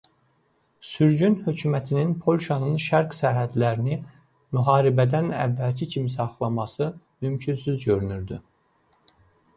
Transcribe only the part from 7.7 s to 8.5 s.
görünürdü.